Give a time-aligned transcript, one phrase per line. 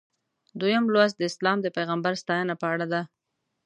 [0.59, 3.01] دویم لوست د اسلام د پیغمبر ستاینه په اړه دی.